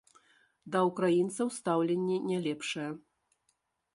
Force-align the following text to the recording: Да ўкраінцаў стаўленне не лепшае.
Да 0.75 0.79
ўкраінцаў 0.87 1.47
стаўленне 1.57 2.17
не 2.31 2.37
лепшае. 2.45 2.89